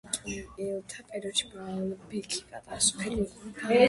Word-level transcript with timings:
ფინიკიელთა 0.13 1.03
პერიოდში 1.11 1.49
ბაალბექი 1.51 2.39
პატარა 2.53 2.81
სოფელი 2.87 3.21
იყო. 3.25 3.71